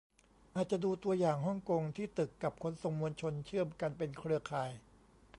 [0.55, 4.71] อาจจะดูตัวอย่างฮ่องกง ที่ตึกกับขนส่งมวลชนเชื่อมกันเป็นเครือข่าย